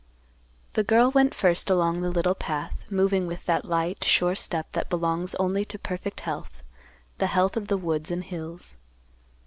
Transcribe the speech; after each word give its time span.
The 0.73 0.83
girl 0.83 1.11
went 1.11 1.35
first 1.35 1.69
along 1.69 2.01
the 2.01 2.09
little 2.09 2.33
path, 2.33 2.85
moving 2.89 3.27
with 3.27 3.45
that 3.45 3.65
light, 3.65 4.03
sure 4.03 4.33
step 4.33 4.65
that 4.71 4.89
belongs 4.89 5.35
only 5.35 5.63
to 5.65 5.77
perfect 5.77 6.21
health, 6.21 6.63
the 7.19 7.27
health 7.27 7.55
of 7.55 7.67
the 7.67 7.77
woods 7.77 8.09
and 8.09 8.23
hills. 8.23 8.77